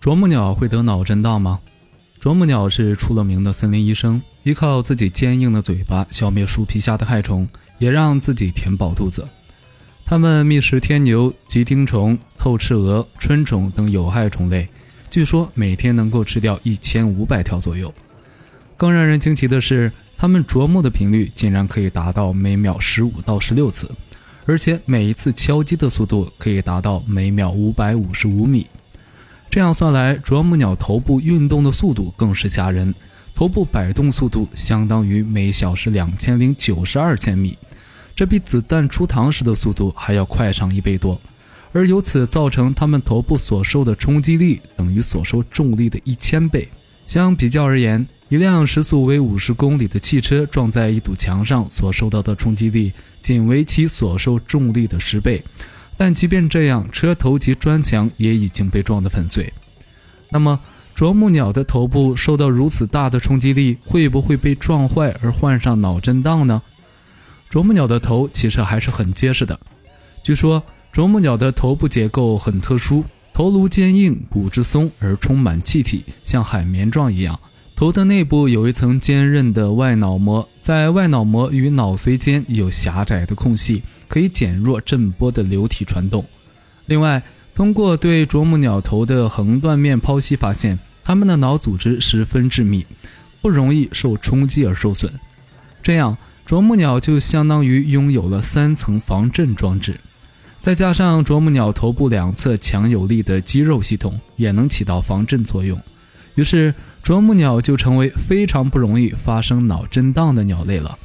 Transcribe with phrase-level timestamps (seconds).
[0.00, 1.58] 啄木鸟会得脑震荡吗？
[2.20, 9.26] 啄木鸟是出了名的森林医生，依靠自己坚硬的嘴巴消灭树皮下的害虫，也让自己填饱肚子。
[10.04, 14.68] 它们觅食天牛、吉丁虫、透翅蛾、春虫等有害虫类，
[15.10, 17.92] 据说每天能够吃掉一千五百条左右。
[18.76, 23.90] 更让人惊奇的是，它们啄木的频率竟然可以达到每秒十五到十六次，
[24.46, 28.64] 而且每一次敲击的速度可以达到每秒五百五十五米。
[29.58, 32.94] 这样算来，啄木鸟头部运动的速度更是吓人，
[33.34, 37.58] 头部摆动速度相当于每小时两千零九十二千米，
[38.14, 41.20] 这比子弹出膛时的速度还要快上一倍多，
[41.72, 46.68] 而由此造成它们头部所受的冲击力等于所受重力的一千倍。
[47.04, 55.42] 相比较而言，一辆时速为五十公里的汽车撞在一堵墙上所受到的冲击力，仅为其所受重力的十倍。
[55.98, 59.52] 但即便这样，车头及砖墙也已经被撞得粉碎。
[60.30, 60.60] 那么，
[60.94, 66.62] 啄木鸟的头部受到如此大的冲击力，会不会被撞坏而患上脑震荡呢？
[67.50, 69.58] 啄木鸟的头其实还是很结实的。
[70.22, 77.38] 据说，啄木鸟的头部结构很特殊，头颅坚硬，骨质松而充满气体，像海绵状一样。
[77.78, 86.24] 头的内部有一层坚韧的外脑膜，在外脑膜与脑髓间有狭窄的空隙，可以减弱震波的流体传动。
[86.86, 87.22] 另外，
[87.54, 92.84] 通过对啄木鸟头的横断面剖析发现，它们的脑组织十分致密，
[93.40, 95.12] 不容易受冲击而受损。
[95.80, 100.00] 这样，啄木鸟就相当于拥有了三层防震装置，
[100.60, 105.80] 再加上啄木鸟头部两侧强有力的肌肉系统，也能起到防震作用。
[106.34, 106.74] 于是，
[107.08, 110.98] 啄木鸟就成为非常不容易发生脑震荡的鸟类了。